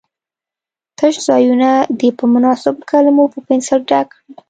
تش 0.97 1.15
ځایونه 1.27 1.69
دې 1.99 2.09
په 2.17 2.25
مناسبو 2.33 2.87
کلمو 2.89 3.23
په 3.33 3.39
پنسل 3.47 3.79
ډک 3.89 4.07
کړي. 4.13 4.31